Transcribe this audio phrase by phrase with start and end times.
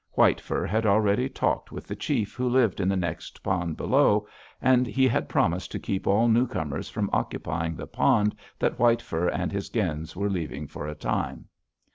[0.13, 4.25] White Fur had already talked with the chief who lived in the next pond below,
[4.59, 9.27] and he had promised to keep all newcomers from occupying the pond that White Fur
[9.29, 11.49] and his gens were leaving for a time.